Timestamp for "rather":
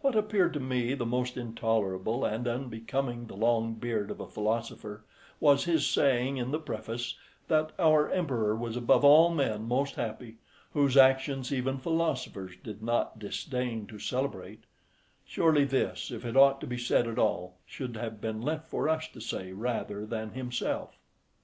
19.52-20.06